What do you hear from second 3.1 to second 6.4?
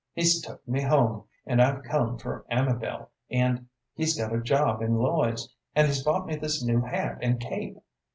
and he's got a job in Lloyd's, and he's bought me